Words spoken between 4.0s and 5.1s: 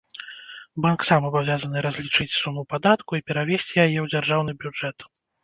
ў дзяржаўны бюджэт.